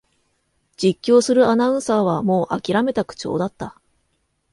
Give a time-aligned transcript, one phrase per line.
[0.77, 3.79] 実況するアナウンサーはもうあきらめた口調だった